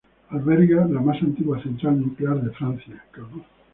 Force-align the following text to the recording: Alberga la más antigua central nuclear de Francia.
Alberga 0.31 0.87
la 0.89 0.99
más 0.99 1.21
antigua 1.21 1.61
central 1.61 2.01
nuclear 2.01 2.41
de 2.41 2.49
Francia. 2.53 3.03